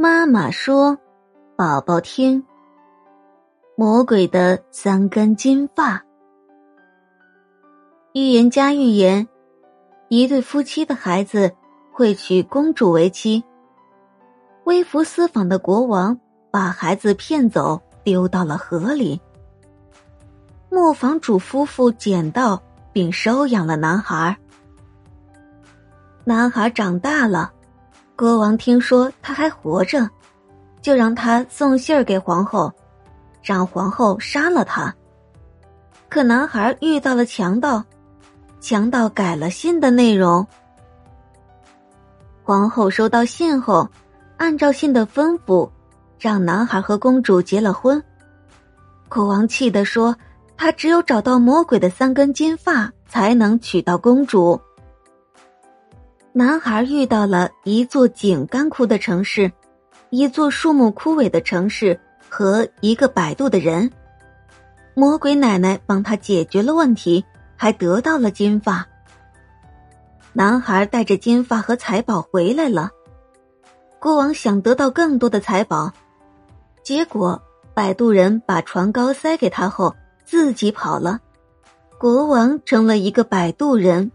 [0.00, 0.96] 妈妈说
[1.58, 2.46] ：“宝宝听，
[3.76, 6.04] 魔鬼的三根金发。”
[8.14, 9.26] 预言家预言，
[10.06, 11.52] 一对夫妻的孩子
[11.90, 13.42] 会娶公主为妻。
[14.66, 16.16] 微服私访的国王
[16.52, 19.20] 把孩子骗走，丢到了河里。
[20.70, 22.62] 磨坊主夫妇捡到
[22.92, 24.38] 并收养了男孩。
[26.22, 27.52] 男孩长大了。
[28.18, 30.10] 国王听说他还活着，
[30.82, 32.72] 就让他送信儿给皇后，
[33.40, 34.92] 让皇后杀了他。
[36.08, 37.80] 可男孩遇到了强盗，
[38.58, 40.44] 强盗改了信的内容。
[42.42, 43.88] 皇后收到信后，
[44.36, 45.70] 按照信的吩咐，
[46.18, 48.02] 让男孩和公主结了婚。
[49.08, 50.12] 国王气得说
[50.58, 54.60] ：“他只有找到魔鬼的三根金发，才能娶到公主。”
[56.38, 59.50] 男孩遇到了一座井干枯的城市，
[60.10, 61.98] 一座树木枯萎的城市
[62.28, 63.90] 和一个摆渡的人。
[64.94, 67.24] 魔鬼奶奶帮他解决了问题，
[67.56, 68.86] 还得到了金发。
[70.32, 72.92] 男孩带着金发和财宝回来了。
[73.98, 75.92] 国王想得到更多的财宝，
[76.84, 77.42] 结果
[77.74, 79.92] 摆渡人把船高塞给他后
[80.24, 81.18] 自己跑了。
[81.98, 84.12] 国王成了一个摆渡人。